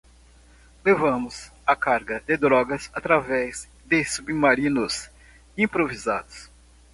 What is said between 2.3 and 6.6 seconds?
drogas através de submarinos improvisados